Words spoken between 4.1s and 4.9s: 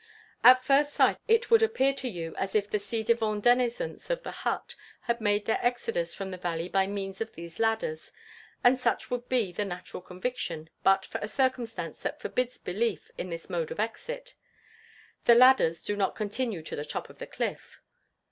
the hut